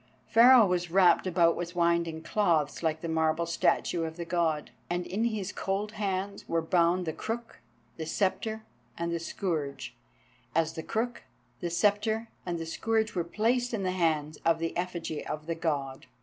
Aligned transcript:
Pharaoh 0.25 0.65
was 0.65 0.89
wrapped 0.89 1.27
about 1.27 1.55
with 1.55 1.75
winding 1.75 2.23
clothes 2.23 2.81
like 2.81 3.01
the 3.01 3.07
marble 3.07 3.45
statue 3.45 4.01
of 4.03 4.17
the 4.17 4.25
God, 4.25 4.71
and 4.89 5.05
in 5.05 5.25
his 5.25 5.51
cold 5.51 5.91
hands 5.91 6.49
were 6.49 6.59
bound 6.59 7.05
the 7.05 7.13
crook, 7.13 7.59
the 7.97 8.07
sceptre, 8.07 8.63
and 8.97 9.11
the 9.11 9.19
scourge, 9.19 9.93
as 10.55 10.73
the 10.73 10.81
crook, 10.81 11.21
the 11.59 11.69
sceptre, 11.69 12.29
and 12.47 12.57
the 12.57 12.65
scourge 12.65 13.13
were 13.13 13.23
placed 13.23 13.75
in 13.75 13.83
the 13.83 13.91
hands 13.91 14.39
of 14.43 14.57
the 14.57 14.75
effigy 14.75 15.23
of 15.23 15.45
the 15.45 15.53
God. 15.53 16.07